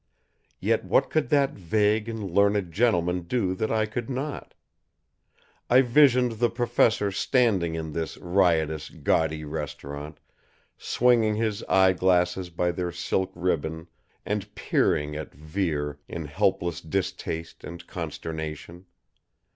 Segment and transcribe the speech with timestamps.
[0.59, 4.55] Yet what could that vague and learned gentleman do that I could not?
[5.69, 10.19] I visioned the Professor standing in this riotous, gaudy restaurant,
[10.75, 13.85] swinging his eye glasses by their silk ribbon
[14.25, 18.87] and peering at Vere in helpless distaste and consternation.